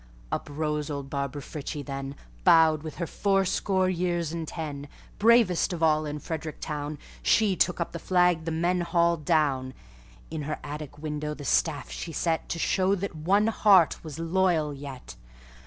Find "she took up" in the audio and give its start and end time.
7.21-7.91